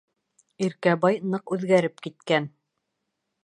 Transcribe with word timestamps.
Иркәбай 0.67 1.21
ныҡ 1.35 1.55
үҙгәреп 1.57 2.03
киткән. 2.07 2.51